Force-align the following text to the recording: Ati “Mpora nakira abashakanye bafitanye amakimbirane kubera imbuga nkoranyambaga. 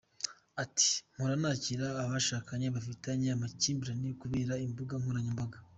Ati 0.63 0.91
“Mpora 1.13 1.35
nakira 1.41 1.87
abashakanye 2.03 2.67
bafitanye 2.75 3.27
amakimbirane 3.31 4.09
kubera 4.21 4.53
imbuga 4.65 4.93
nkoranyambaga. 5.01 5.57